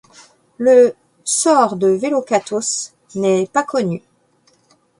Le 0.57 0.95
sort 1.23 1.75
de 1.75 1.87
Vellocatos 1.89 2.93
n’est 3.13 3.45
pas 3.45 3.61
connu. 3.61 4.01